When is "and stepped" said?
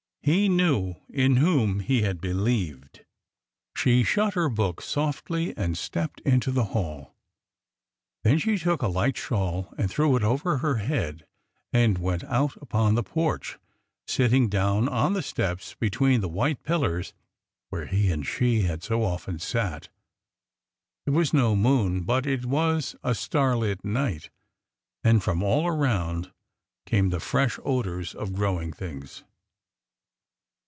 5.57-6.19